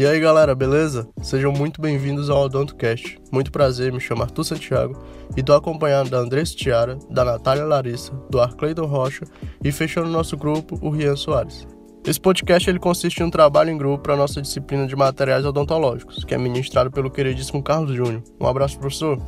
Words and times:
E 0.00 0.06
aí 0.06 0.18
galera, 0.18 0.54
beleza? 0.54 1.06
Sejam 1.20 1.52
muito 1.52 1.78
bem-vindos 1.78 2.30
ao 2.30 2.44
OdontoCast. 2.44 3.18
Muito 3.30 3.52
prazer, 3.52 3.92
me 3.92 4.00
chamo 4.00 4.22
Arthur 4.22 4.44
Santiago 4.44 4.98
e 5.36 5.42
tô 5.42 5.52
acompanhado 5.52 6.08
da 6.08 6.16
Andressa 6.16 6.56
Tiara, 6.56 6.98
da 7.10 7.22
Natália 7.22 7.66
Larissa, 7.66 8.10
do 8.30 8.40
Arcleidon 8.40 8.86
Rocha 8.86 9.26
e 9.62 9.70
fechando 9.70 10.08
nosso 10.08 10.38
grupo, 10.38 10.78
o 10.80 10.88
Rian 10.88 11.16
Soares. 11.16 11.68
Esse 12.02 12.18
podcast 12.18 12.70
ele 12.70 12.78
consiste 12.78 13.20
em 13.20 13.26
um 13.26 13.30
trabalho 13.30 13.68
em 13.68 13.76
grupo 13.76 14.02
para 14.02 14.16
nossa 14.16 14.40
disciplina 14.40 14.86
de 14.86 14.96
materiais 14.96 15.44
odontológicos, 15.44 16.24
que 16.24 16.34
é 16.34 16.38
ministrado 16.38 16.90
pelo 16.90 17.10
queridíssimo 17.10 17.62
Carlos 17.62 17.94
Júnior. 17.94 18.22
Um 18.40 18.46
abraço, 18.46 18.78
professor. 18.78 19.18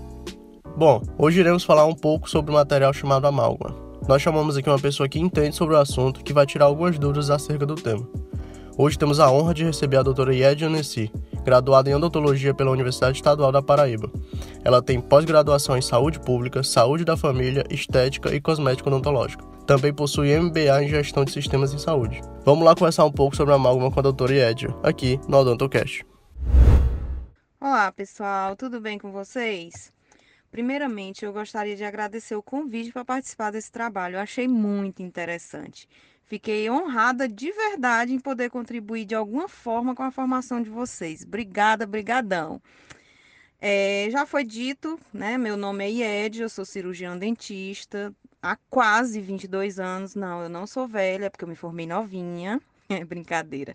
Bom, 0.74 1.02
hoje 1.18 1.40
iremos 1.40 1.64
falar 1.64 1.84
um 1.84 1.94
pouco 1.94 2.30
sobre 2.30 2.50
o 2.50 2.54
material 2.54 2.94
chamado 2.94 3.26
amálgama. 3.26 3.76
Nós 4.08 4.22
chamamos 4.22 4.56
aqui 4.56 4.70
uma 4.70 4.78
pessoa 4.78 5.06
que 5.06 5.20
entende 5.20 5.54
sobre 5.54 5.74
o 5.74 5.78
assunto 5.78 6.24
que 6.24 6.32
vai 6.32 6.46
tirar 6.46 6.64
algumas 6.64 6.98
dúvidas 6.98 7.28
acerca 7.28 7.66
do 7.66 7.74
tema. 7.74 8.08
Hoje 8.76 8.98
temos 8.98 9.20
a 9.20 9.30
honra 9.30 9.52
de 9.52 9.64
receber 9.64 9.98
a 9.98 10.02
doutora 10.02 10.34
Yed 10.34 10.64
Anessi, 10.64 11.12
graduada 11.44 11.90
em 11.90 11.94
odontologia 11.94 12.54
pela 12.54 12.70
Universidade 12.70 13.18
Estadual 13.18 13.52
da 13.52 13.60
Paraíba. 13.60 14.10
Ela 14.64 14.80
tem 14.80 14.98
pós-graduação 14.98 15.76
em 15.76 15.82
saúde 15.82 16.18
pública, 16.18 16.62
saúde 16.62 17.04
da 17.04 17.14
família, 17.14 17.66
estética 17.68 18.34
e 18.34 18.40
cosmética 18.40 18.88
odontológica. 18.88 19.44
Também 19.66 19.92
possui 19.92 20.34
MBA 20.38 20.84
em 20.84 20.88
gestão 20.88 21.22
de 21.22 21.32
sistemas 21.32 21.74
em 21.74 21.78
saúde. 21.78 22.22
Vamos 22.46 22.64
lá 22.64 22.74
conversar 22.74 23.04
um 23.04 23.12
pouco 23.12 23.36
sobre 23.36 23.52
a 23.52 23.56
amálgama 23.56 23.90
com 23.90 24.00
a 24.00 24.04
doutora 24.04 24.32
Yedia, 24.32 24.74
aqui 24.82 25.20
no 25.28 25.36
Odontocast. 25.36 26.06
Olá 27.60 27.92
pessoal, 27.92 28.56
tudo 28.56 28.80
bem 28.80 28.98
com 28.98 29.12
vocês? 29.12 29.92
Primeiramente, 30.50 31.26
eu 31.26 31.32
gostaria 31.32 31.76
de 31.76 31.84
agradecer 31.84 32.36
o 32.36 32.42
convite 32.42 32.90
para 32.90 33.04
participar 33.04 33.50
desse 33.50 33.70
trabalho. 33.70 34.16
Eu 34.16 34.20
achei 34.20 34.48
muito 34.48 35.02
interessante. 35.02 35.86
Fiquei 36.26 36.70
honrada 36.70 37.28
de 37.28 37.52
verdade 37.52 38.14
em 38.14 38.18
poder 38.18 38.50
contribuir 38.50 39.04
de 39.04 39.14
alguma 39.14 39.48
forma 39.48 39.94
com 39.94 40.02
a 40.02 40.10
formação 40.10 40.62
de 40.62 40.70
vocês. 40.70 41.22
Obrigada, 41.24 41.86
brigadão. 41.86 42.60
É, 43.60 44.08
já 44.10 44.26
foi 44.26 44.42
dito, 44.42 44.98
né? 45.12 45.38
Meu 45.38 45.56
nome 45.56 45.84
é 45.84 46.24
Ied, 46.24 46.40
eu 46.40 46.48
sou 46.48 46.64
cirurgião 46.64 47.16
dentista 47.18 48.12
há 48.42 48.56
quase 48.68 49.20
22 49.20 49.78
anos. 49.78 50.14
Não, 50.14 50.42
eu 50.42 50.48
não 50.48 50.66
sou 50.66 50.88
velha, 50.88 51.30
porque 51.30 51.44
eu 51.44 51.48
me 51.48 51.56
formei 51.56 51.86
novinha. 51.86 52.60
É 52.88 53.04
brincadeira. 53.06 53.74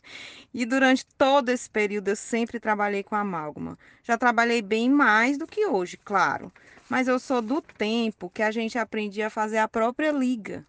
E 0.53 0.63
durante 0.63 1.03
todo 1.17 1.49
esse 1.49 1.67
período 1.67 2.09
eu 2.09 2.15
sempre 2.15 2.59
trabalhei 2.59 3.01
com 3.01 3.15
amálgama. 3.15 3.75
Já 4.03 4.15
trabalhei 4.15 4.61
bem 4.61 4.91
mais 4.91 5.39
do 5.39 5.47
que 5.47 5.65
hoje, 5.65 5.97
claro. 5.97 6.51
Mas 6.87 7.07
eu 7.07 7.17
sou 7.17 7.41
do 7.41 7.59
tempo 7.59 8.29
que 8.29 8.43
a 8.43 8.51
gente 8.51 8.77
aprendia 8.77 9.27
a 9.27 9.29
fazer 9.31 9.57
a 9.57 9.67
própria 9.67 10.11
liga 10.11 10.63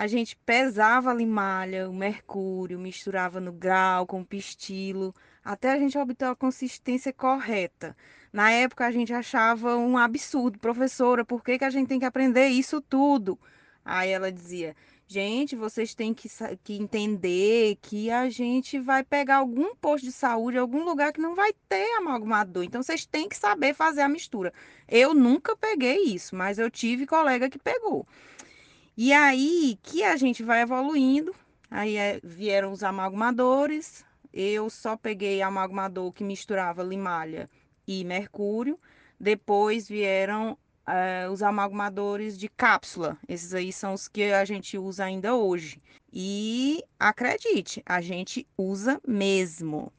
a 0.00 0.06
gente 0.06 0.34
pesava 0.46 1.10
a 1.10 1.14
limalha, 1.14 1.86
o 1.86 1.92
mercúrio, 1.92 2.78
misturava 2.78 3.38
no 3.38 3.52
grau 3.52 4.06
com 4.06 4.22
o 4.22 4.24
pistilo, 4.24 5.14
até 5.44 5.72
a 5.72 5.78
gente 5.78 5.98
obter 5.98 6.24
a 6.24 6.34
consistência 6.34 7.12
correta. 7.12 7.94
Na 8.32 8.50
época 8.50 8.86
a 8.86 8.90
gente 8.90 9.12
achava 9.12 9.76
um 9.76 9.98
absurdo, 9.98 10.58
professora, 10.58 11.22
por 11.22 11.44
que, 11.44 11.58
que 11.58 11.66
a 11.66 11.68
gente 11.68 11.88
tem 11.88 11.98
que 11.98 12.06
aprender 12.06 12.46
isso 12.46 12.80
tudo? 12.80 13.38
Aí 13.84 14.08
ela 14.08 14.32
dizia, 14.32 14.74
gente, 15.06 15.54
vocês 15.54 15.94
têm 15.94 16.14
que, 16.14 16.30
que 16.64 16.78
entender 16.78 17.76
que 17.82 18.10
a 18.10 18.30
gente 18.30 18.80
vai 18.80 19.04
pegar 19.04 19.36
algum 19.36 19.74
posto 19.74 20.06
de 20.06 20.12
saúde, 20.12 20.56
algum 20.56 20.82
lugar 20.82 21.12
que 21.12 21.20
não 21.20 21.34
vai 21.34 21.52
ter 21.68 21.98
amalgamador. 21.98 22.64
Então 22.64 22.82
vocês 22.82 23.04
têm 23.04 23.28
que 23.28 23.36
saber 23.36 23.74
fazer 23.74 24.00
a 24.00 24.08
mistura. 24.08 24.50
Eu 24.88 25.12
nunca 25.12 25.54
peguei 25.54 26.04
isso, 26.04 26.34
mas 26.34 26.58
eu 26.58 26.70
tive 26.70 27.06
colega 27.06 27.50
que 27.50 27.58
pegou. 27.58 28.06
E 28.96 29.12
aí 29.12 29.78
que 29.82 30.02
a 30.02 30.16
gente 30.16 30.42
vai 30.42 30.62
evoluindo, 30.62 31.34
aí 31.70 31.96
é, 31.96 32.20
vieram 32.22 32.72
os 32.72 32.82
amalgamadores, 32.82 34.04
eu 34.32 34.68
só 34.68 34.96
peguei 34.96 35.42
amalgamador 35.42 36.12
que 36.12 36.24
misturava 36.24 36.82
limalha 36.82 37.48
e 37.86 38.04
mercúrio, 38.04 38.78
depois 39.18 39.88
vieram 39.88 40.56
é, 40.86 41.28
os 41.30 41.42
amalgamadores 41.42 42.38
de 42.38 42.48
cápsula, 42.48 43.16
esses 43.28 43.54
aí 43.54 43.72
são 43.72 43.94
os 43.94 44.08
que 44.08 44.32
a 44.32 44.44
gente 44.44 44.76
usa 44.76 45.04
ainda 45.04 45.34
hoje. 45.34 45.80
E 46.12 46.82
acredite, 46.98 47.82
a 47.86 48.00
gente 48.00 48.46
usa 48.58 49.00
mesmo. 49.06 49.92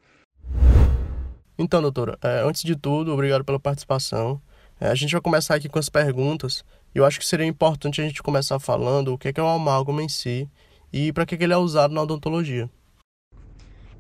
Então, 1.58 1.82
doutora, 1.82 2.18
é, 2.22 2.42
antes 2.42 2.64
de 2.64 2.76
tudo, 2.76 3.14
obrigado 3.14 3.46
pela 3.46 3.60
participação. 3.60 4.42
A 4.80 4.96
gente 4.96 5.12
vai 5.12 5.22
começar 5.22 5.56
aqui 5.56 5.70
com 5.70 5.78
as 5.78 5.90
perguntas. 5.90 6.66
Eu 6.94 7.06
acho 7.06 7.20
que 7.20 7.26
seria 7.26 7.46
importante 7.46 8.02
a 8.02 8.04
gente 8.04 8.22
começar 8.22 8.60
falando 8.60 9.14
o 9.14 9.18
que 9.18 9.32
é 9.34 9.42
o 9.42 9.48
amálgama 9.48 10.04
em 10.04 10.10
si 10.10 10.50
e 10.92 11.14
para 11.14 11.26
que 11.26 11.36
ele 11.36 11.54
é 11.54 11.58
usado 11.58 11.94
na 11.94 12.02
odontologia. 12.02 12.70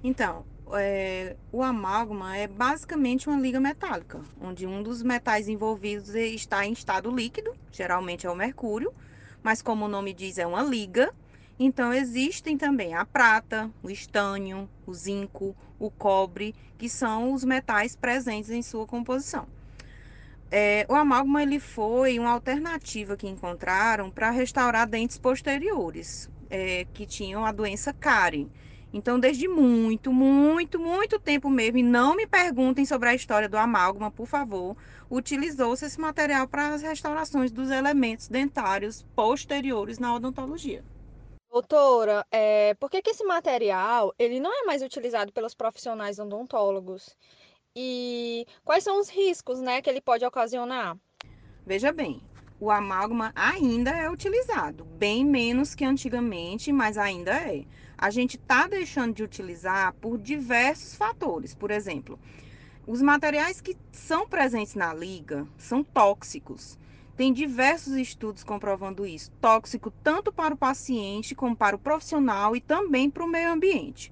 Então, 0.03 0.44
é, 0.74 1.38
o 1.53 1.63
amálgama 1.63 2.35
é 2.35 2.47
basicamente 2.47 3.30
uma 3.30 3.40
liga 3.40 3.62
metálica, 3.62 4.19
onde 4.41 4.68
um 4.68 4.84
dos 4.84 5.01
metais 5.01 5.47
envolvidos 5.47 6.13
está 6.16 6.66
em 6.66 6.74
estado 6.74 7.09
líquido, 7.09 7.53
geralmente 7.72 8.28
é 8.28 8.30
o 8.30 8.35
mercúrio, 8.35 8.94
mas 9.41 9.62
como 9.62 9.85
o 9.85 9.88
nome 9.88 10.13
diz, 10.13 10.38
é 10.38 10.46
uma 10.46 10.62
liga. 10.62 11.13
Então, 11.57 11.94
existem 11.94 12.57
também 12.57 12.94
a 12.94 13.06
prata, 13.06 13.69
o 13.81 13.90
estânio, 13.90 14.68
o 14.85 14.94
zinco, 14.94 15.56
o 15.80 15.90
cobre, 15.90 16.56
que 16.78 16.90
são 16.90 17.31
os 17.34 17.46
metais 17.46 17.96
presentes 17.96 18.50
em 18.50 18.62
sua 18.62 18.85
composição. 18.85 19.47
É, 20.51 20.85
o 20.89 20.94
amálgama 20.94 21.41
ele 21.41 21.59
foi 21.59 22.19
uma 22.19 22.31
alternativa 22.31 23.16
que 23.16 23.28
encontraram 23.28 24.12
para 24.12 24.29
restaurar 24.31 24.85
dentes 24.85 25.17
posteriores 25.17 26.29
é, 26.50 26.85
que 26.94 27.06
tinham 27.06 27.45
a 27.45 27.53
doença 27.53 27.94
cárie. 27.94 28.51
Então, 28.94 29.17
desde 29.17 29.47
muito, 29.47 30.12
muito, 30.12 30.78
muito 30.78 31.17
tempo 31.17 31.50
mesmo, 31.50 31.78
e 31.78 31.84
não 31.84 32.13
me 32.13 32.28
perguntem 32.28 32.85
sobre 32.85 33.07
a 33.07 33.16
história 33.16 33.47
do 33.47 33.57
amálgama, 33.57 34.12
por 34.12 34.28
favor, 34.28 34.75
utilizou-se 35.09 35.85
esse 35.85 36.00
material 36.00 36.45
para 36.45 36.73
as 36.73 36.81
restaurações 36.81 37.51
dos 37.51 37.72
elementos 37.72 38.28
dentários 38.28 39.06
posteriores 39.16 39.97
na 39.97 40.13
odontologia. 40.13 40.83
Doutora, 41.50 42.25
é, 42.31 42.73
por 42.75 42.89
que, 42.89 43.01
que 43.01 43.12
esse 43.12 43.23
material 43.23 44.13
ele 44.19 44.39
não 44.39 44.51
é 44.53 44.66
mais 44.66 44.81
utilizado 44.81 45.31
pelos 45.31 45.53
profissionais 45.53 46.19
odontólogos? 46.19 47.18
E 47.76 48.46
quais 48.64 48.84
são 48.84 49.00
os 49.00 49.09
riscos 49.09 49.62
né, 49.62 49.82
que 49.82 49.90
ele 49.90 50.02
pode 50.02 50.26
ocasionar? 50.26 50.98
Veja 51.66 51.92
bem, 51.92 52.22
o 52.59 52.70
amálgama 52.70 53.32
ainda 53.36 53.92
é 53.92 54.09
utilizado, 54.09 54.84
bem 54.84 55.24
menos 55.26 55.74
que 55.74 55.86
antigamente, 55.86 56.72
mas 56.72 56.98
ainda 56.98 57.31
é. 57.31 57.66
A 57.98 58.10
gente 58.10 58.36
está 58.36 58.68
deixando 58.68 59.14
de 59.14 59.24
utilizar 59.24 59.94
por 59.96 60.18
diversos 60.18 60.96
fatores. 60.96 61.56
Por 61.56 61.72
exemplo, 61.72 62.20
os 62.86 63.02
materiais 63.02 63.62
que 63.62 63.78
são 63.92 64.28
presentes 64.28 64.76
na 64.76 64.94
liga 64.94 65.48
são 65.58 65.84
tóxicos. 65.84 66.78
Tem 67.16 67.31
diversos 67.31 67.94
estudos 67.94 68.44
comprovando 68.44 69.06
isso. 69.06 69.31
Tóxico 69.40 69.92
tanto 70.04 70.31
para 70.31 70.54
o 70.54 70.58
paciente 70.58 71.36
como 71.36 71.56
para 71.56 71.76
o 71.76 71.80
profissional 71.80 72.56
e 72.56 72.62
também 72.62 73.10
para 73.10 73.24
o 73.24 73.28
meio 73.28 73.52
ambiente. 73.52 74.12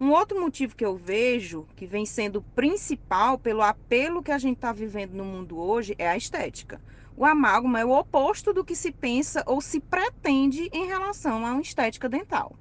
Um 0.00 0.10
outro 0.10 0.40
motivo 0.40 0.74
que 0.74 0.84
eu 0.84 0.96
vejo, 0.96 1.68
que 1.76 1.86
vem 1.86 2.04
sendo 2.04 2.42
principal 2.42 3.38
pelo 3.38 3.62
apelo 3.62 4.22
que 4.22 4.32
a 4.32 4.38
gente 4.38 4.56
está 4.56 4.72
vivendo 4.72 5.12
no 5.12 5.24
mundo 5.24 5.58
hoje, 5.58 5.94
é 5.98 6.08
a 6.08 6.16
estética. 6.16 6.80
O 7.16 7.24
amálgama 7.24 7.78
é 7.78 7.84
o 7.84 7.96
oposto 7.96 8.52
do 8.52 8.64
que 8.64 8.74
se 8.74 8.90
pensa 8.90 9.44
ou 9.46 9.60
se 9.60 9.78
pretende 9.78 10.68
em 10.72 10.86
relação 10.86 11.46
a 11.46 11.52
uma 11.52 11.60
estética 11.60 12.08
dental. 12.08 12.56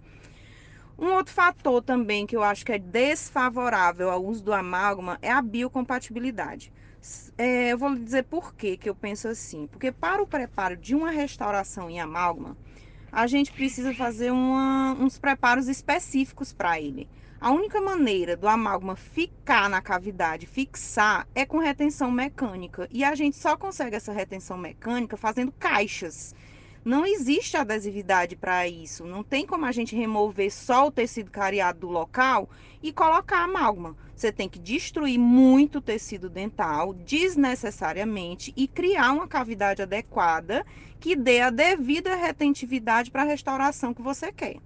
Um 0.97 1.07
outro 1.13 1.33
fator 1.33 1.81
também 1.81 2.27
que 2.27 2.35
eu 2.35 2.43
acho 2.43 2.63
que 2.63 2.71
é 2.71 2.77
desfavorável 2.77 4.11
ao 4.11 4.23
uso 4.23 4.43
do 4.43 4.53
amálgama 4.53 5.17
é 5.23 5.31
a 5.31 5.41
biocompatibilidade. 5.41 6.71
É, 7.35 7.73
eu 7.73 7.77
vou 7.79 7.95
dizer 7.95 8.23
por 8.25 8.53
que 8.53 8.79
eu 8.83 8.93
penso 8.93 9.27
assim. 9.27 9.65
Porque 9.65 9.91
para 9.91 10.21
o 10.21 10.27
preparo 10.27 10.77
de 10.77 10.93
uma 10.93 11.09
restauração 11.09 11.89
em 11.89 11.99
amálgama, 11.99 12.55
a 13.11 13.25
gente 13.25 13.51
precisa 13.51 13.93
fazer 13.93 14.31
uma, 14.31 14.93
uns 14.93 15.17
preparos 15.17 15.67
específicos 15.67 16.53
para 16.53 16.79
ele. 16.79 17.09
A 17.43 17.51
única 17.51 17.81
maneira 17.81 18.37
do 18.37 18.47
amálgama 18.47 18.95
ficar 18.95 19.69
na 19.69 19.81
cavidade, 19.81 20.45
fixar, 20.45 21.27
é 21.35 21.45
com 21.45 21.57
retenção 21.57 22.09
mecânica. 22.09 22.87
E 22.89 23.03
a 23.03 23.13
gente 23.15 23.35
só 23.35 23.57
consegue 23.57 23.97
essa 23.97 24.13
retenção 24.13 24.57
mecânica 24.57 25.17
fazendo 25.17 25.51
caixas. 25.51 26.33
Não 26.85 27.05
existe 27.05 27.57
adesividade 27.57 28.37
para 28.37 28.65
isso. 28.65 29.03
Não 29.03 29.25
tem 29.25 29.45
como 29.45 29.65
a 29.65 29.73
gente 29.73 29.93
remover 29.93 30.53
só 30.53 30.87
o 30.87 30.91
tecido 30.91 31.29
cariado 31.29 31.81
do 31.81 31.89
local 31.89 32.49
e 32.81 32.93
colocar 32.93 33.43
amálgama. 33.43 33.97
Você 34.15 34.31
tem 34.31 34.47
que 34.47 34.57
destruir 34.57 35.19
muito 35.19 35.81
tecido 35.81 36.29
dental 36.29 36.93
desnecessariamente 36.93 38.53
e 38.55 38.69
criar 38.69 39.11
uma 39.11 39.27
cavidade 39.27 39.81
adequada 39.81 40.65
que 40.97 41.13
dê 41.13 41.41
a 41.41 41.49
devida 41.49 42.15
retentividade 42.15 43.11
para 43.11 43.23
a 43.23 43.25
restauração 43.25 43.93
que 43.93 44.01
você 44.01 44.31
quer. 44.31 44.61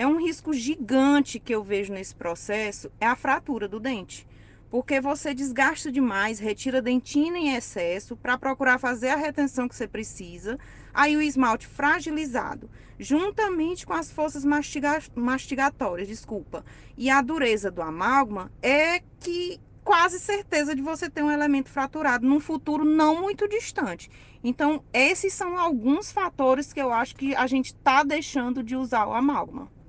É 0.00 0.06
um 0.06 0.16
risco 0.16 0.54
gigante 0.54 1.38
que 1.38 1.54
eu 1.54 1.62
vejo 1.62 1.92
nesse 1.92 2.14
processo 2.14 2.90
é 2.98 3.04
a 3.04 3.14
fratura 3.14 3.68
do 3.68 3.78
dente. 3.78 4.26
porque 4.70 4.98
você 4.98 5.34
desgasta 5.34 5.92
demais, 5.92 6.38
retira 6.38 6.80
dentina 6.80 7.36
em 7.36 7.54
excesso 7.54 8.16
para 8.16 8.38
procurar 8.38 8.78
fazer 8.78 9.10
a 9.10 9.16
retenção 9.16 9.68
que 9.68 9.74
você 9.74 9.86
precisa. 9.86 10.58
Aí 10.94 11.16
o 11.18 11.20
esmalte 11.20 11.66
fragilizado, 11.66 12.70
juntamente 12.98 13.84
com 13.84 13.92
as 13.92 14.10
forças 14.10 14.42
mastiga 14.42 15.02
mastigatórias, 15.14 16.08
desculpa, 16.08 16.64
e 16.96 17.10
a 17.10 17.20
dureza 17.20 17.70
do 17.70 17.82
amálgama, 17.82 18.50
é 18.62 19.02
que 19.18 19.60
quase 19.84 20.18
certeza 20.18 20.74
de 20.74 20.80
você 20.80 21.10
ter 21.10 21.22
um 21.22 21.30
elemento 21.30 21.68
fraturado 21.68 22.26
num 22.26 22.40
futuro 22.40 22.86
não 22.86 23.20
muito 23.20 23.46
distante. 23.46 24.10
Então, 24.42 24.82
esses 24.94 25.34
são 25.34 25.58
alguns 25.58 26.10
fatores 26.10 26.72
que 26.72 26.80
eu 26.80 26.90
acho 26.90 27.16
que 27.16 27.34
a 27.34 27.46
gente 27.46 27.74
está 27.74 28.02
deixando 28.02 28.62
de 28.62 28.74
usar 28.76 29.06
o 29.06 29.12
amálgama. 29.12 29.79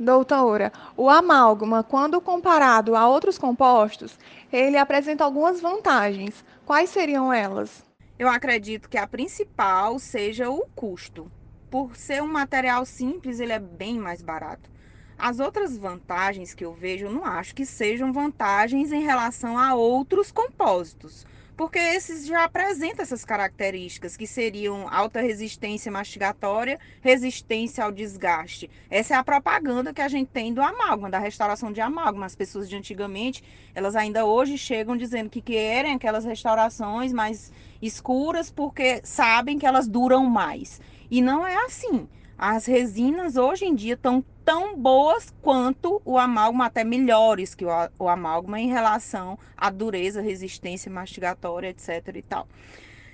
Doutora, 0.00 0.72
o 0.96 1.10
amálgama, 1.10 1.82
quando 1.82 2.20
comparado 2.20 2.94
a 2.94 3.08
outros 3.08 3.36
compostos, 3.36 4.16
ele 4.52 4.76
apresenta 4.76 5.24
algumas 5.24 5.60
vantagens. 5.60 6.44
Quais 6.64 6.90
seriam 6.90 7.32
elas? 7.32 7.84
Eu 8.16 8.28
acredito 8.28 8.88
que 8.88 8.96
a 8.96 9.08
principal 9.08 9.98
seja 9.98 10.48
o 10.48 10.64
custo. 10.76 11.28
Por 11.68 11.96
ser 11.96 12.22
um 12.22 12.28
material 12.28 12.86
simples, 12.86 13.40
ele 13.40 13.52
é 13.52 13.58
bem 13.58 13.98
mais 13.98 14.22
barato. 14.22 14.70
As 15.18 15.40
outras 15.40 15.76
vantagens 15.76 16.54
que 16.54 16.64
eu 16.64 16.72
vejo, 16.72 17.08
não 17.08 17.24
acho 17.24 17.52
que 17.52 17.66
sejam 17.66 18.12
vantagens 18.12 18.92
em 18.92 19.02
relação 19.02 19.58
a 19.58 19.74
outros 19.74 20.30
compósitos 20.30 21.26
porque 21.58 21.80
esses 21.80 22.24
já 22.24 22.44
apresentam 22.44 23.02
essas 23.02 23.24
características, 23.24 24.16
que 24.16 24.28
seriam 24.28 24.86
alta 24.88 25.20
resistência 25.20 25.90
mastigatória, 25.90 26.78
resistência 27.00 27.82
ao 27.82 27.90
desgaste. 27.90 28.70
Essa 28.88 29.14
é 29.14 29.16
a 29.16 29.24
propaganda 29.24 29.92
que 29.92 30.00
a 30.00 30.06
gente 30.06 30.28
tem 30.28 30.54
do 30.54 30.62
amálgama, 30.62 31.10
da 31.10 31.18
restauração 31.18 31.72
de 31.72 31.80
amálgama. 31.80 32.26
As 32.26 32.36
pessoas 32.36 32.68
de 32.68 32.76
antigamente, 32.76 33.42
elas 33.74 33.96
ainda 33.96 34.24
hoje 34.24 34.56
chegam 34.56 34.96
dizendo 34.96 35.28
que 35.28 35.40
querem 35.40 35.94
aquelas 35.94 36.24
restaurações 36.24 37.12
mais 37.12 37.52
escuras 37.82 38.52
porque 38.52 39.00
sabem 39.02 39.58
que 39.58 39.66
elas 39.66 39.88
duram 39.88 40.24
mais. 40.26 40.80
E 41.10 41.20
não 41.20 41.44
é 41.44 41.56
assim. 41.64 42.08
As 42.40 42.66
resinas 42.66 43.34
hoje 43.34 43.64
em 43.64 43.74
dia 43.74 43.94
estão 43.94 44.24
tão 44.44 44.78
boas 44.78 45.34
quanto 45.42 46.00
o 46.04 46.16
amálgama, 46.16 46.66
até 46.66 46.84
melhores 46.84 47.52
que 47.52 47.64
o, 47.64 47.68
o 47.98 48.08
amálgama 48.08 48.60
em 48.60 48.68
relação 48.68 49.36
à 49.56 49.70
dureza, 49.70 50.20
resistência 50.20 50.88
mastigatória, 50.88 51.68
etc 51.68 52.14
e 52.14 52.22
tal. 52.22 52.46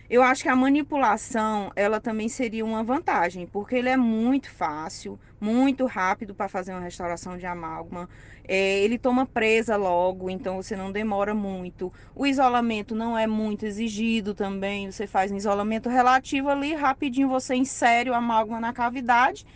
Eu 0.08 0.22
acho 0.22 0.42
que 0.42 0.50
a 0.50 0.56
manipulação, 0.56 1.72
ela 1.74 1.98
também 1.98 2.28
seria 2.28 2.62
uma 2.62 2.84
vantagem, 2.84 3.46
porque 3.46 3.74
ele 3.76 3.88
é 3.88 3.96
muito 3.96 4.50
fácil, 4.50 5.18
muito 5.40 5.86
rápido 5.86 6.34
para 6.34 6.46
fazer 6.46 6.72
uma 6.72 6.82
restauração 6.82 7.38
de 7.38 7.46
amálgama. 7.46 8.08
É, 8.46 8.80
ele 8.80 8.98
toma 8.98 9.24
presa 9.24 9.76
logo, 9.76 10.28
então 10.28 10.56
você 10.56 10.76
não 10.76 10.92
demora 10.92 11.34
muito. 11.34 11.90
O 12.14 12.26
isolamento 12.26 12.94
não 12.94 13.16
é 13.16 13.26
muito 13.26 13.64
exigido 13.64 14.34
também, 14.34 14.90
você 14.90 15.06
faz 15.06 15.32
um 15.32 15.36
isolamento 15.36 15.88
relativo 15.88 16.50
ali, 16.50 16.74
rapidinho 16.74 17.28
você 17.28 17.54
insere 17.54 18.10
o 18.10 18.14
amálgama 18.14 18.60
na 18.60 18.74
cavidade, 18.74 19.46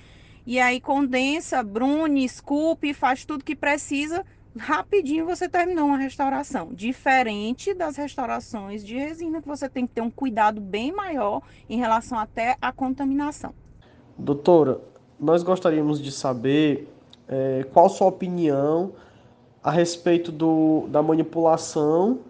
e 0.46 0.58
aí 0.58 0.80
condensa, 0.80 1.62
brune, 1.62 2.24
esculpe, 2.24 2.94
faz 2.94 3.22
tudo 3.26 3.44
que 3.44 3.54
precisa 3.54 4.24
rapidinho 4.58 5.24
você 5.24 5.48
terminou 5.48 5.86
uma 5.86 5.96
restauração. 5.96 6.68
Diferente 6.72 7.72
das 7.72 7.96
restaurações 7.96 8.84
de 8.84 8.96
resina, 8.96 9.40
que 9.40 9.48
você 9.48 9.68
tem 9.68 9.86
que 9.86 9.94
ter 9.94 10.00
um 10.00 10.10
cuidado 10.10 10.60
bem 10.60 10.92
maior 10.92 11.42
em 11.68 11.78
relação 11.78 12.18
até 12.18 12.56
à 12.60 12.72
contaminação. 12.72 13.54
Doutora, 14.18 14.80
nós 15.18 15.42
gostaríamos 15.42 16.02
de 16.02 16.12
saber 16.12 16.88
é, 17.26 17.64
qual 17.72 17.88
sua 17.88 18.08
opinião 18.08 18.92
a 19.62 19.70
respeito 19.70 20.30
do, 20.30 20.86
da 20.88 21.02
manipulação 21.02 22.20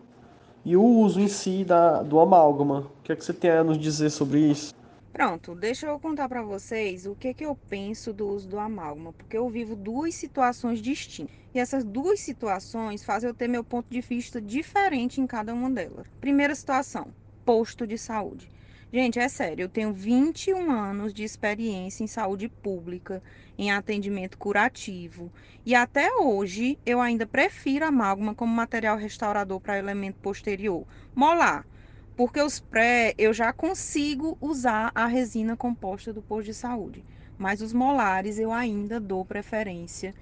e 0.64 0.76
o 0.76 0.82
uso 0.82 1.20
em 1.20 1.28
si 1.28 1.64
da, 1.64 2.02
do 2.02 2.20
amálgama. 2.20 2.80
O 3.00 3.02
que, 3.04 3.12
é 3.12 3.16
que 3.16 3.24
você 3.24 3.32
tem 3.32 3.50
a 3.50 3.64
nos 3.64 3.78
dizer 3.78 4.10
sobre 4.10 4.40
isso? 4.40 4.74
Pronto, 5.12 5.54
deixa 5.54 5.86
eu 5.86 5.98
contar 5.98 6.28
para 6.28 6.42
vocês 6.42 7.06
o 7.06 7.14
que, 7.14 7.34
que 7.34 7.44
eu 7.44 7.56
penso 7.68 8.12
do 8.12 8.28
uso 8.28 8.48
do 8.48 8.58
amálgama, 8.58 9.12
porque 9.12 9.36
eu 9.36 9.48
vivo 9.48 9.74
duas 9.74 10.14
situações 10.14 10.80
distintas. 10.80 11.34
E 11.54 11.58
essas 11.58 11.84
duas 11.84 12.20
situações 12.20 13.02
fazem 13.02 13.28
eu 13.28 13.34
ter 13.34 13.48
meu 13.48 13.64
ponto 13.64 13.86
de 13.90 14.00
vista 14.00 14.40
diferente 14.40 15.20
em 15.20 15.26
cada 15.26 15.52
uma 15.54 15.70
delas. 15.70 16.06
Primeira 16.20 16.54
situação, 16.54 17.12
posto 17.44 17.86
de 17.86 17.96
saúde. 17.96 18.50
Gente, 18.90 19.18
é 19.18 19.28
sério, 19.28 19.64
eu 19.64 19.68
tenho 19.68 19.92
21 19.92 20.70
anos 20.70 21.12
de 21.12 21.22
experiência 21.22 22.02
em 22.02 22.06
saúde 22.06 22.48
pública, 22.48 23.22
em 23.58 23.70
atendimento 23.70 24.38
curativo, 24.38 25.30
e 25.64 25.74
até 25.74 26.10
hoje 26.16 26.78
eu 26.86 26.98
ainda 26.98 27.26
prefiro 27.26 27.84
amálgama 27.84 28.34
como 28.34 28.54
material 28.54 28.96
restaurador 28.96 29.60
para 29.60 29.78
elemento 29.78 30.18
posterior. 30.20 30.86
Molar, 31.14 31.66
porque 32.18 32.42
os 32.42 32.58
pré 32.58 33.14
eu 33.16 33.32
já 33.32 33.52
consigo 33.52 34.36
usar 34.40 34.90
a 34.92 35.06
resina 35.06 35.56
composta 35.56 36.12
do 36.12 36.20
posto 36.20 36.46
de 36.46 36.54
saúde, 36.54 37.04
mas 37.38 37.62
os 37.62 37.72
molares 37.72 38.40
eu 38.40 38.50
ainda 38.50 38.98
dou 38.98 39.24
preferência 39.24 40.12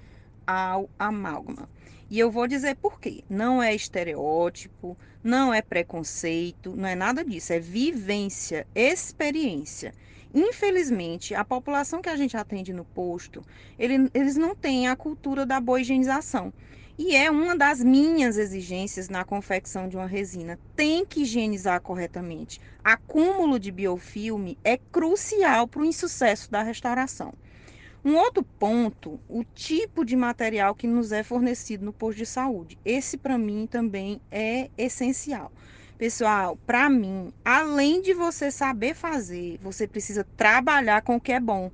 ao 0.45 0.87
amálgama. 0.99 1.67
E 2.07 2.19
eu 2.19 2.29
vou 2.29 2.47
dizer 2.47 2.75
por 2.75 2.99
quê. 2.99 3.23
Não 3.27 3.63
é 3.63 3.73
estereótipo, 3.73 4.95
não 5.23 5.51
é 5.51 5.59
preconceito, 5.59 6.75
não 6.75 6.87
é 6.87 6.93
nada 6.93 7.25
disso, 7.25 7.51
é 7.51 7.59
vivência, 7.59 8.67
experiência. 8.75 9.91
Infelizmente, 10.31 11.33
a 11.33 11.43
população 11.43 11.99
que 11.99 12.09
a 12.09 12.15
gente 12.15 12.37
atende 12.37 12.71
no 12.73 12.85
posto, 12.85 13.43
ele, 13.75 14.07
eles 14.13 14.37
não 14.37 14.55
têm 14.55 14.87
a 14.87 14.95
cultura 14.95 15.47
da 15.47 15.59
boa 15.59 15.81
higienização. 15.81 16.53
E 16.99 17.15
é 17.15 17.29
uma 17.29 17.55
das 17.55 17.83
minhas 17.83 18.37
exigências 18.37 19.07
na 19.07 19.23
confecção 19.23 19.87
de 19.87 19.95
uma 19.95 20.07
resina. 20.07 20.59
Tem 20.75 21.05
que 21.05 21.21
higienizar 21.21 21.79
corretamente. 21.79 22.59
Acúmulo 22.83 23.59
de 23.59 23.71
biofilme 23.71 24.57
é 24.63 24.77
crucial 24.91 25.67
para 25.67 25.83
o 25.83 25.85
insucesso 25.85 26.49
da 26.49 26.63
restauração. 26.63 27.33
Um 28.03 28.15
outro 28.15 28.43
ponto, 28.57 29.19
o 29.29 29.43
tipo 29.43 30.03
de 30.03 30.15
material 30.15 30.73
que 30.73 30.87
nos 30.87 31.11
é 31.11 31.21
fornecido 31.21 31.85
no 31.85 31.93
posto 31.93 32.17
de 32.17 32.25
saúde. 32.25 32.79
Esse 32.83 33.15
para 33.15 33.37
mim 33.37 33.67
também 33.67 34.19
é 34.31 34.71
essencial. 34.75 35.51
Pessoal, 35.99 36.57
para 36.65 36.89
mim, 36.89 37.31
além 37.45 38.01
de 38.01 38.13
você 38.13 38.49
saber 38.49 38.95
fazer, 38.95 39.59
você 39.61 39.87
precisa 39.87 40.25
trabalhar 40.35 41.03
com 41.03 41.17
o 41.17 41.21
que 41.21 41.31
é 41.31 41.39
bom, 41.39 41.71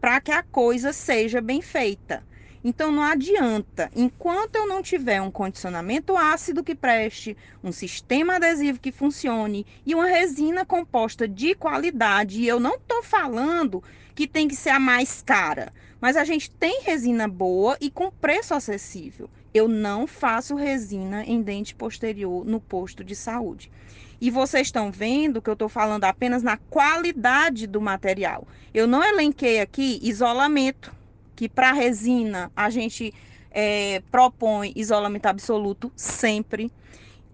para 0.00 0.20
que 0.20 0.32
a 0.32 0.42
coisa 0.42 0.92
seja 0.92 1.40
bem 1.40 1.62
feita. 1.62 2.24
Então 2.66 2.90
não 2.90 3.02
adianta, 3.02 3.90
enquanto 3.94 4.56
eu 4.56 4.66
não 4.66 4.82
tiver 4.82 5.20
um 5.20 5.30
condicionamento 5.30 6.16
ácido 6.16 6.64
que 6.64 6.74
preste, 6.74 7.36
um 7.62 7.70
sistema 7.70 8.36
adesivo 8.36 8.80
que 8.80 8.90
funcione 8.90 9.66
e 9.84 9.94
uma 9.94 10.06
resina 10.06 10.64
composta 10.64 11.28
de 11.28 11.54
qualidade, 11.54 12.40
e 12.40 12.48
eu 12.48 12.58
não 12.58 12.76
estou 12.76 13.02
falando 13.02 13.84
que 14.14 14.26
tem 14.26 14.48
que 14.48 14.56
ser 14.56 14.70
a 14.70 14.80
mais 14.80 15.20
cara, 15.20 15.74
mas 16.00 16.16
a 16.16 16.24
gente 16.24 16.50
tem 16.50 16.80
resina 16.80 17.28
boa 17.28 17.76
e 17.82 17.90
com 17.90 18.10
preço 18.10 18.54
acessível. 18.54 19.28
Eu 19.52 19.68
não 19.68 20.06
faço 20.06 20.54
resina 20.54 21.22
em 21.22 21.42
dente 21.42 21.74
posterior 21.74 22.46
no 22.46 22.60
posto 22.60 23.04
de 23.04 23.14
saúde. 23.14 23.70
E 24.18 24.30
vocês 24.30 24.68
estão 24.68 24.90
vendo 24.90 25.42
que 25.42 25.50
eu 25.50 25.54
estou 25.54 25.68
falando 25.68 26.04
apenas 26.04 26.42
na 26.42 26.56
qualidade 26.56 27.66
do 27.66 27.80
material. 27.80 28.48
Eu 28.72 28.86
não 28.86 29.04
elenquei 29.04 29.60
aqui 29.60 30.00
isolamento 30.02 31.03
que 31.34 31.48
para 31.48 31.72
resina 31.72 32.50
a 32.54 32.70
gente 32.70 33.12
é, 33.50 34.02
propõe 34.10 34.72
isolamento 34.74 35.26
absoluto 35.26 35.92
sempre. 35.94 36.70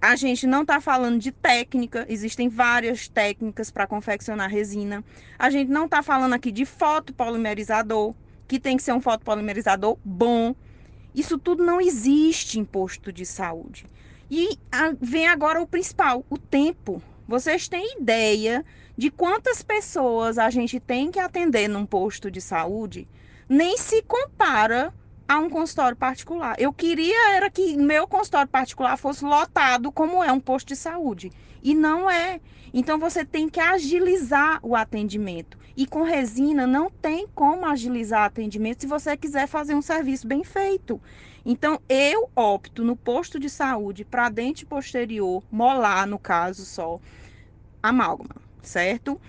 A 0.01 0.17
gente 0.17 0.47
não 0.47 0.63
está 0.63 0.81
falando 0.81 1.19
de 1.19 1.31
técnica, 1.31 2.07
existem 2.09 2.49
várias 2.49 3.09
técnicas 3.09 3.71
para 3.71 3.87
confeccionar 3.87 4.49
resina. 4.49 5.05
A 5.39 5.51
gente 5.51 5.71
não 5.71 5.85
está 5.85 6.03
falando 6.03 6.33
aqui 6.33 6.51
de 6.51 6.65
fotopolimerizador, 6.65 8.15
que 8.49 8.59
tem 8.59 8.77
que 8.77 8.83
ser 8.83 8.93
um 8.93 9.01
fotopolimerizador 9.01 9.99
bom. 10.05 10.55
Isso 11.15 11.39
tudo 11.39 11.65
não 11.65 11.81
existe 11.81 12.59
em 12.59 12.65
posto 12.65 13.13
de 13.13 13.27
saúde. 13.27 13.85
E 14.31 14.59
vem 15.01 15.27
agora 15.27 15.61
o 15.61 15.67
principal, 15.67 16.25
o 16.31 16.39
tempo. 16.39 17.03
Vocês 17.29 17.69
têm 17.69 17.99
ideia 17.99 18.65
de 18.97 19.11
quantas 19.11 19.63
pessoas 19.63 20.39
a 20.39 20.49
gente 20.51 20.81
tem 20.81 21.11
que 21.11 21.19
atender 21.19 21.69
num 21.69 21.85
posto 21.85 22.31
de 22.31 22.41
saúde? 22.41 23.07
Nem 23.51 23.77
se 23.77 24.01
compara 24.03 24.95
a 25.27 25.37
um 25.41 25.51
consultório 25.51 25.97
particular. 25.97 26.55
Eu 26.57 26.73
queria 26.73 27.35
era 27.35 27.51
que 27.51 27.77
meu 27.77 28.07
consultório 28.07 28.49
particular 28.49 28.97
fosse 28.97 29.25
lotado 29.25 29.91
como 29.91 30.23
é 30.23 30.31
um 30.31 30.39
posto 30.39 30.69
de 30.69 30.77
saúde. 30.77 31.33
E 31.61 31.75
não 31.75 32.09
é. 32.09 32.41
Então 32.73 32.97
você 32.97 33.25
tem 33.25 33.49
que 33.49 33.59
agilizar 33.59 34.61
o 34.63 34.77
atendimento. 34.77 35.59
E 35.77 35.85
com 35.85 36.05
resina 36.05 36.65
não 36.65 36.89
tem 36.89 37.27
como 37.35 37.67
agilizar 37.67 38.23
atendimento 38.23 38.83
se 38.83 38.87
você 38.87 39.17
quiser 39.17 39.49
fazer 39.49 39.75
um 39.75 39.83
serviço 39.83 40.29
bem 40.29 40.45
feito. 40.45 41.03
Então 41.45 41.81
eu 41.89 42.31
opto 42.37 42.85
no 42.85 42.95
posto 42.95 43.41
de 43.41 43.51
saúde 43.51 44.05
para 44.05 44.29
dente 44.29 44.65
posterior, 44.65 45.43
molar 45.51 46.07
no 46.07 46.21
caso 46.21 46.65
só, 46.65 47.01
amálgama, 47.83 48.37
certo? 48.63 49.21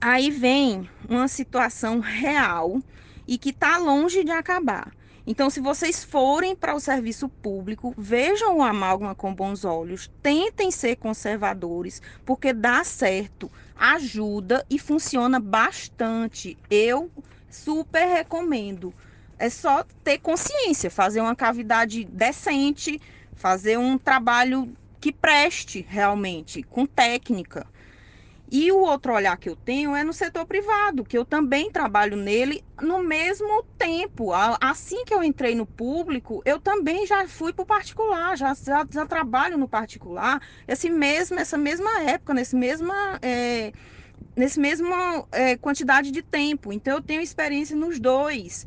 Aí 0.00 0.28
vem 0.28 0.90
uma 1.08 1.28
situação 1.28 2.00
real 2.00 2.82
e 3.28 3.36
que 3.36 3.50
está 3.50 3.76
longe 3.76 4.24
de 4.24 4.32
acabar. 4.32 4.90
Então, 5.26 5.50
se 5.50 5.60
vocês 5.60 6.02
forem 6.02 6.56
para 6.56 6.74
o 6.74 6.80
serviço 6.80 7.28
público, 7.28 7.92
vejam 7.98 8.56
o 8.56 8.62
amálgama 8.62 9.14
com 9.14 9.34
bons 9.34 9.62
olhos, 9.62 10.10
tentem 10.22 10.70
ser 10.70 10.96
conservadores, 10.96 12.00
porque 12.24 12.50
dá 12.54 12.82
certo, 12.82 13.50
ajuda 13.76 14.64
e 14.70 14.78
funciona 14.78 15.38
bastante. 15.38 16.56
Eu 16.70 17.10
super 17.50 18.06
recomendo. 18.06 18.94
É 19.38 19.50
só 19.50 19.84
ter 20.02 20.16
consciência, 20.18 20.90
fazer 20.90 21.20
uma 21.20 21.36
cavidade 21.36 22.04
decente, 22.04 22.98
fazer 23.34 23.78
um 23.78 23.98
trabalho 23.98 24.74
que 24.98 25.12
preste 25.12 25.86
realmente, 25.86 26.62
com 26.62 26.86
técnica. 26.86 27.66
E 28.50 28.72
o 28.72 28.78
outro 28.78 29.12
olhar 29.12 29.36
que 29.36 29.48
eu 29.48 29.54
tenho 29.54 29.94
é 29.94 30.02
no 30.02 30.12
setor 30.12 30.46
privado, 30.46 31.04
que 31.04 31.18
eu 31.18 31.24
também 31.24 31.70
trabalho 31.70 32.16
nele 32.16 32.64
no 32.80 33.02
mesmo 33.02 33.62
tempo. 33.76 34.30
Assim 34.60 35.04
que 35.04 35.12
eu 35.12 35.22
entrei 35.22 35.54
no 35.54 35.66
público, 35.66 36.40
eu 36.46 36.58
também 36.58 37.06
já 37.06 37.28
fui 37.28 37.52
para 37.52 37.62
o 37.62 37.66
particular, 37.66 38.36
já, 38.38 38.54
já, 38.54 38.86
já, 38.90 39.06
trabalho 39.06 39.58
no 39.58 39.68
particular, 39.68 40.40
esse 40.66 40.88
mesmo, 40.88 41.38
essa 41.38 41.58
mesma 41.58 42.00
época, 42.02 42.32
nesse 42.32 42.56
mesma. 42.56 43.18
É, 43.20 43.72
nesse 44.34 44.58
mesmo 44.58 44.88
é, 45.32 45.56
quantidade 45.56 46.10
de 46.10 46.22
tempo. 46.22 46.72
Então 46.72 46.94
eu 46.94 47.02
tenho 47.02 47.20
experiência 47.20 47.76
nos 47.76 48.00
dois. 48.00 48.66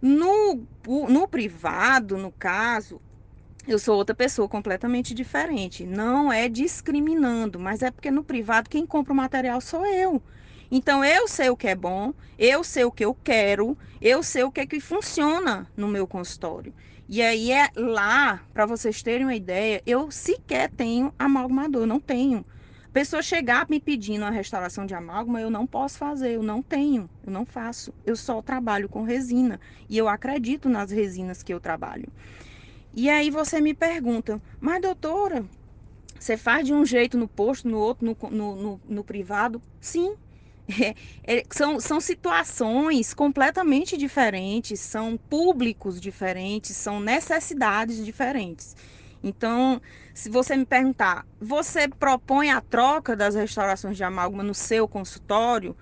No, 0.00 0.66
no 1.08 1.28
privado, 1.28 2.18
no 2.18 2.32
caso, 2.32 3.00
eu 3.66 3.78
sou 3.78 3.96
outra 3.96 4.14
pessoa 4.14 4.48
completamente 4.48 5.14
diferente. 5.14 5.86
Não 5.86 6.32
é 6.32 6.48
discriminando, 6.48 7.58
mas 7.58 7.82
é 7.82 7.90
porque 7.90 8.10
no 8.10 8.24
privado 8.24 8.68
quem 8.68 8.86
compra 8.86 9.12
o 9.12 9.16
material 9.16 9.60
sou 9.60 9.86
eu. 9.86 10.22
Então 10.70 11.04
eu 11.04 11.28
sei 11.28 11.50
o 11.50 11.56
que 11.56 11.68
é 11.68 11.74
bom, 11.74 12.14
eu 12.38 12.64
sei 12.64 12.84
o 12.84 12.90
que 12.90 13.04
eu 13.04 13.14
quero, 13.14 13.76
eu 14.00 14.22
sei 14.22 14.42
o 14.42 14.50
que 14.50 14.60
é 14.60 14.66
que 14.66 14.80
funciona 14.80 15.70
no 15.76 15.86
meu 15.86 16.06
consultório. 16.06 16.74
E 17.08 17.20
aí 17.20 17.52
é 17.52 17.68
lá, 17.76 18.42
para 18.54 18.64
vocês 18.64 19.02
terem 19.02 19.26
uma 19.26 19.34
ideia, 19.34 19.82
eu 19.84 20.10
sequer 20.10 20.70
tenho 20.70 21.12
amalgamador, 21.18 21.86
não 21.86 22.00
tenho. 22.00 22.44
Pessoa 22.92 23.22
chegar 23.22 23.66
me 23.70 23.80
pedindo 23.80 24.22
uma 24.22 24.30
restauração 24.30 24.84
de 24.84 24.94
amálgama, 24.94 25.40
eu 25.40 25.50
não 25.50 25.66
posso 25.66 25.98
fazer, 25.98 26.32
eu 26.32 26.42
não 26.42 26.62
tenho, 26.62 27.08
eu 27.24 27.32
não 27.32 27.44
faço. 27.46 27.92
Eu 28.04 28.16
só 28.16 28.42
trabalho 28.42 28.88
com 28.88 29.02
resina 29.02 29.60
e 29.88 29.96
eu 29.96 30.08
acredito 30.08 30.68
nas 30.68 30.90
resinas 30.90 31.42
que 31.42 31.52
eu 31.52 31.60
trabalho. 31.60 32.12
E 32.92 33.08
aí 33.08 33.30
você 33.30 33.60
me 33.60 33.74
pergunta, 33.74 34.40
mas 34.60 34.80
doutora, 34.82 35.44
você 36.18 36.36
faz 36.36 36.66
de 36.66 36.74
um 36.74 36.84
jeito 36.84 37.18
no 37.18 37.28
posto, 37.28 37.68
no 37.68 37.78
outro, 37.78 38.06
no, 38.06 38.16
no, 38.30 38.56
no, 38.56 38.82
no 38.84 39.04
privado? 39.04 39.62
Sim. 39.80 40.16
É, 41.26 41.40
é, 41.40 41.44
são, 41.52 41.80
são 41.80 42.00
situações 42.00 43.12
completamente 43.14 43.96
diferentes, 43.96 44.80
são 44.80 45.18
públicos 45.28 46.00
diferentes, 46.00 46.76
são 46.76 47.00
necessidades 47.00 48.04
diferentes. 48.04 48.74
Então, 49.22 49.80
se 50.14 50.30
você 50.30 50.56
me 50.56 50.64
perguntar, 50.64 51.26
você 51.40 51.88
propõe 51.88 52.50
a 52.50 52.60
troca 52.60 53.16
das 53.16 53.34
restaurações 53.34 53.96
de 53.96 54.04
amálgama 54.04 54.42
no 54.44 54.54
seu 54.54 54.88
consultório? 54.88 55.76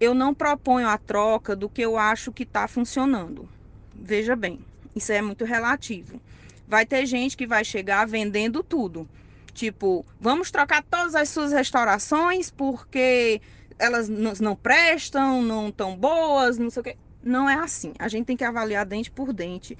Eu 0.00 0.14
não 0.14 0.34
proponho 0.34 0.88
a 0.88 0.98
troca 0.98 1.56
do 1.56 1.68
que 1.70 1.82
eu 1.82 1.96
acho 1.96 2.32
que 2.32 2.42
está 2.44 2.68
funcionando. 2.68 3.48
Veja 3.94 4.36
bem, 4.36 4.64
isso 4.94 5.12
é 5.12 5.20
muito 5.20 5.44
relativo. 5.44 6.20
Vai 6.66 6.86
ter 6.86 7.06
gente 7.06 7.36
que 7.36 7.46
vai 7.46 7.64
chegar 7.64 8.06
vendendo 8.06 8.62
tudo. 8.62 9.08
Tipo, 9.52 10.04
vamos 10.20 10.50
trocar 10.50 10.82
todas 10.82 11.14
as 11.14 11.28
suas 11.28 11.52
restaurações 11.52 12.50
porque 12.50 13.40
elas 13.78 14.08
não 14.08 14.56
prestam, 14.56 15.42
não 15.42 15.70
tão 15.70 15.96
boas, 15.96 16.58
não 16.58 16.70
sei 16.70 16.80
o 16.80 16.84
quê. 16.84 16.96
Não 17.22 17.48
é 17.48 17.54
assim. 17.54 17.92
A 17.98 18.08
gente 18.08 18.26
tem 18.26 18.36
que 18.36 18.44
avaliar 18.44 18.84
dente 18.84 19.10
por 19.10 19.32
dente, 19.32 19.78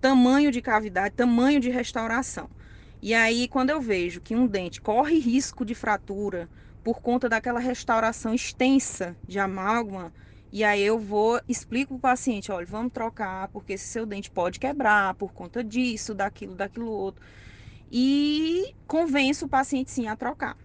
tamanho 0.00 0.50
de 0.50 0.62
cavidade, 0.62 1.14
tamanho 1.14 1.60
de 1.60 1.70
restauração. 1.70 2.48
E 3.02 3.14
aí, 3.14 3.46
quando 3.48 3.70
eu 3.70 3.80
vejo 3.80 4.20
que 4.20 4.34
um 4.34 4.46
dente 4.46 4.80
corre 4.80 5.18
risco 5.18 5.64
de 5.64 5.74
fratura 5.74 6.48
por 6.82 7.00
conta 7.00 7.28
daquela 7.28 7.60
restauração 7.60 8.32
extensa 8.32 9.16
de 9.26 9.38
amálgama, 9.38 10.12
e 10.56 10.64
aí 10.64 10.80
eu 10.80 10.98
vou, 10.98 11.38
explico 11.46 11.88
para 11.88 11.96
o 11.98 12.00
paciente, 12.00 12.50
olha, 12.50 12.64
vamos 12.64 12.90
trocar, 12.90 13.46
porque 13.48 13.74
esse 13.74 13.88
seu 13.88 14.06
dente 14.06 14.30
pode 14.30 14.58
quebrar 14.58 15.14
por 15.16 15.30
conta 15.30 15.62
disso, 15.62 16.14
daquilo, 16.14 16.54
daquilo 16.54 16.90
outro. 16.90 17.22
E 17.92 18.74
convenço 18.86 19.44
o 19.44 19.48
paciente 19.50 19.90
sim 19.90 20.06
a 20.08 20.16
trocar. 20.16 20.56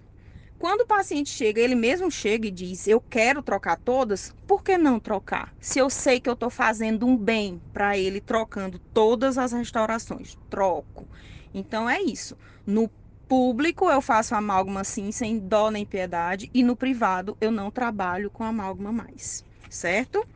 Quando 0.57 0.83
o 0.83 0.87
paciente 0.87 1.29
chega, 1.29 1.59
ele 1.59 1.75
mesmo 1.75 2.09
chega 2.09 2.47
e 2.47 2.51
diz, 2.51 2.87
eu 2.87 3.01
quero 3.01 3.43
trocar 3.43 3.75
todas, 3.75 4.33
por 4.47 4.63
que 4.63 4.77
não 4.77 4.97
trocar? 4.97 5.53
Se 5.59 5.79
eu 5.79 5.89
sei 5.89 6.21
que 6.21 6.29
eu 6.29 6.35
estou 6.35 6.49
fazendo 6.49 7.05
um 7.05 7.17
bem 7.17 7.61
para 7.73 7.97
ele 7.97 8.21
trocando 8.21 8.79
todas 8.93 9.37
as 9.37 9.51
restaurações, 9.51 10.37
troco. 10.49 11.05
Então 11.53 11.89
é 11.89 12.01
isso. 12.01 12.37
No 12.65 12.89
público 13.27 13.91
eu 13.91 14.01
faço 14.01 14.35
amálgama 14.35 14.85
sim, 14.85 15.11
sem 15.11 15.37
dó 15.37 15.69
nem 15.69 15.85
piedade, 15.85 16.49
e 16.53 16.63
no 16.63 16.77
privado 16.77 17.35
eu 17.41 17.51
não 17.51 17.69
trabalho 17.69 18.31
com 18.31 18.45
amálgama 18.45 18.93
mais 18.93 19.43
certo? 19.71 20.27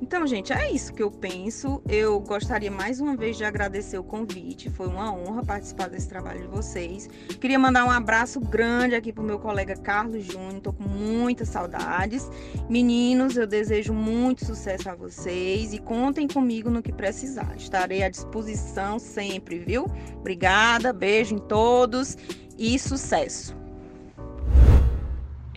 Então, 0.00 0.26
gente, 0.26 0.52
é 0.54 0.72
isso 0.72 0.94
que 0.94 1.02
eu 1.02 1.10
penso. 1.10 1.82
Eu 1.86 2.18
gostaria 2.20 2.70
mais 2.70 2.98
uma 2.98 3.14
vez 3.14 3.36
de 3.36 3.44
agradecer 3.44 3.98
o 3.98 4.02
convite. 4.02 4.70
Foi 4.70 4.86
uma 4.86 5.12
honra 5.12 5.44
participar 5.44 5.88
desse 5.90 6.08
trabalho 6.08 6.40
de 6.40 6.46
vocês. 6.46 7.08
Queria 7.38 7.58
mandar 7.58 7.84
um 7.84 7.90
abraço 7.90 8.40
grande 8.40 8.94
aqui 8.94 9.12
pro 9.12 9.22
meu 9.22 9.38
colega 9.38 9.76
Carlos 9.76 10.24
Júnior. 10.24 10.60
Tô 10.60 10.72
com 10.72 10.84
muitas 10.84 11.48
saudades. 11.48 12.30
Meninos, 12.70 13.36
eu 13.36 13.46
desejo 13.46 13.92
muito 13.92 14.46
sucesso 14.46 14.88
a 14.88 14.94
vocês 14.94 15.74
e 15.74 15.78
contem 15.78 16.26
comigo 16.26 16.70
no 16.70 16.82
que 16.82 16.92
precisar. 16.92 17.54
Estarei 17.56 18.02
à 18.02 18.08
disposição 18.08 18.98
sempre, 18.98 19.58
viu? 19.58 19.84
Obrigada, 20.16 20.90
beijo 20.90 21.34
em 21.34 21.38
todos 21.38 22.16
e 22.56 22.78
sucesso. 22.78 23.54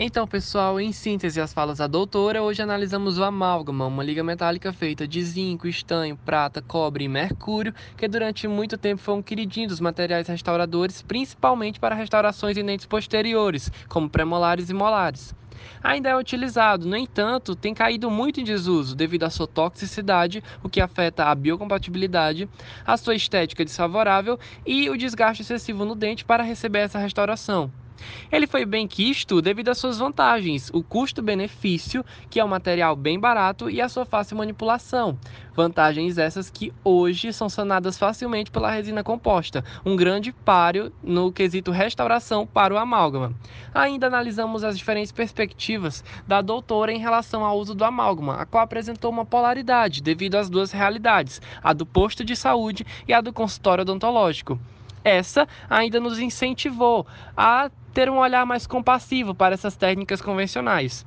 Então, 0.03 0.25
pessoal, 0.25 0.79
em 0.79 0.91
síntese 0.91 1.39
as 1.39 1.53
falas 1.53 1.77
da 1.77 1.85
doutora, 1.85 2.41
hoje 2.41 2.59
analisamos 2.59 3.19
o 3.19 3.23
amálgama, 3.23 3.85
uma 3.85 4.03
liga 4.03 4.23
metálica 4.23 4.73
feita 4.73 5.07
de 5.07 5.21
zinco, 5.21 5.67
estanho, 5.67 6.17
prata, 6.17 6.59
cobre 6.59 7.03
e 7.03 7.07
mercúrio, 7.07 7.71
que 7.95 8.07
durante 8.07 8.47
muito 8.47 8.79
tempo 8.79 8.99
foi 8.99 9.13
um 9.13 9.21
queridinho 9.21 9.67
dos 9.67 9.79
materiais 9.79 10.27
restauradores, 10.27 11.03
principalmente 11.03 11.79
para 11.79 11.93
restaurações 11.93 12.57
em 12.57 12.65
dentes 12.65 12.87
posteriores, 12.87 13.69
como 13.87 14.09
premolares 14.09 14.71
e 14.71 14.73
molares. 14.73 15.35
Ainda 15.83 16.09
é 16.09 16.17
utilizado, 16.17 16.87
no 16.87 16.97
entanto, 16.97 17.55
tem 17.55 17.71
caído 17.71 18.09
muito 18.09 18.41
em 18.41 18.43
desuso 18.43 18.95
devido 18.95 19.25
à 19.25 19.29
sua 19.29 19.45
toxicidade, 19.45 20.41
o 20.63 20.69
que 20.69 20.81
afeta 20.81 21.25
a 21.25 21.35
biocompatibilidade, 21.35 22.49
a 22.83 22.97
sua 22.97 23.13
estética 23.13 23.63
desfavorável 23.63 24.39
e 24.65 24.89
o 24.89 24.97
desgaste 24.97 25.43
excessivo 25.43 25.85
no 25.85 25.93
dente 25.93 26.25
para 26.25 26.41
receber 26.41 26.79
essa 26.79 26.97
restauração. 26.97 27.71
Ele 28.31 28.47
foi 28.47 28.65
bem 28.65 28.87
quisto 28.87 29.41
devido 29.41 29.69
às 29.69 29.77
suas 29.77 29.97
vantagens, 29.97 30.69
o 30.73 30.83
custo-benefício, 30.83 32.05
que 32.29 32.39
é 32.39 32.45
um 32.45 32.47
material 32.47 32.95
bem 32.95 33.19
barato, 33.19 33.69
e 33.69 33.81
a 33.81 33.89
sua 33.89 34.05
fácil 34.05 34.37
manipulação. 34.37 35.17
Vantagens 35.53 36.17
essas 36.17 36.49
que 36.49 36.73
hoje 36.83 37.33
são 37.33 37.49
sanadas 37.49 37.97
facilmente 37.97 38.49
pela 38.49 38.71
resina 38.71 39.03
composta, 39.03 39.63
um 39.85 39.95
grande 39.95 40.31
páreo 40.31 40.91
no 41.03 41.31
quesito 41.31 41.71
restauração 41.71 42.47
para 42.47 42.73
o 42.73 42.77
amálgama. 42.77 43.33
Ainda 43.73 44.07
analisamos 44.07 44.63
as 44.63 44.77
diferentes 44.77 45.11
perspectivas 45.11 46.03
da 46.25 46.41
doutora 46.41 46.93
em 46.93 46.99
relação 46.99 47.43
ao 47.43 47.57
uso 47.57 47.75
do 47.75 47.83
amálgama, 47.83 48.35
a 48.35 48.45
qual 48.45 48.63
apresentou 48.63 49.11
uma 49.11 49.25
polaridade 49.25 50.01
devido 50.01 50.35
às 50.35 50.49
duas 50.49 50.71
realidades, 50.71 51.41
a 51.61 51.73
do 51.73 51.85
posto 51.85 52.23
de 52.23 52.35
saúde 52.35 52.85
e 53.07 53.13
a 53.13 53.19
do 53.19 53.33
consultório 53.33 53.81
odontológico 53.81 54.59
essa 55.03 55.47
ainda 55.69 55.99
nos 55.99 56.19
incentivou 56.19 57.05
a 57.35 57.69
ter 57.93 58.09
um 58.09 58.17
olhar 58.17 58.45
mais 58.45 58.65
compassivo 58.65 59.35
para 59.35 59.53
essas 59.53 59.75
técnicas 59.75 60.21
convencionais. 60.21 61.05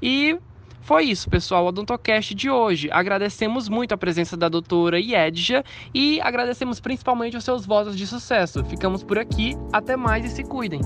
E 0.00 0.38
foi 0.84 1.04
isso, 1.04 1.30
pessoal, 1.30 1.64
o 1.64 1.68
Odontocast 1.68 2.34
de 2.34 2.50
hoje. 2.50 2.90
Agradecemos 2.90 3.70
muito 3.70 3.94
a 3.94 3.96
presença 3.96 4.36
da 4.36 4.50
doutora 4.50 5.00
Iedja 5.00 5.64
e 5.94 6.20
agradecemos 6.20 6.78
principalmente 6.78 7.36
os 7.36 7.44
seus 7.44 7.64
votos 7.64 7.96
de 7.96 8.06
sucesso. 8.06 8.62
Ficamos 8.64 9.02
por 9.02 9.18
aqui, 9.18 9.56
até 9.72 9.96
mais 9.96 10.26
e 10.26 10.28
se 10.28 10.44
cuidem! 10.44 10.80